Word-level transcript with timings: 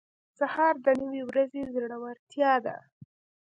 سهار 0.37 0.75
د 0.85 0.87
نوې 1.01 1.21
ورځې 1.29 1.61
زړورتیا 1.73 2.53
ده. 2.65 2.75